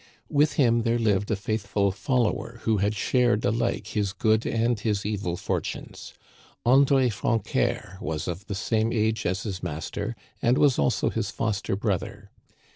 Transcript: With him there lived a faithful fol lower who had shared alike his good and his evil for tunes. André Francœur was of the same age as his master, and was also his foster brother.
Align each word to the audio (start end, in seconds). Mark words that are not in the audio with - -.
With 0.31 0.53
him 0.53 0.81
there 0.81 0.97
lived 0.97 1.29
a 1.29 1.35
faithful 1.35 1.91
fol 1.91 2.23
lower 2.23 2.57
who 2.63 2.77
had 2.77 2.95
shared 2.95 3.45
alike 3.45 3.85
his 3.89 4.13
good 4.13 4.47
and 4.47 4.79
his 4.79 5.05
evil 5.05 5.37
for 5.37 5.61
tunes. 5.61 6.15
André 6.65 7.13
Francœur 7.13 8.01
was 8.01 8.27
of 8.27 8.47
the 8.47 8.55
same 8.55 8.91
age 8.91 9.27
as 9.27 9.43
his 9.43 9.61
master, 9.61 10.15
and 10.41 10.57
was 10.57 10.79
also 10.79 11.11
his 11.11 11.29
foster 11.29 11.75
brother. 11.75 12.31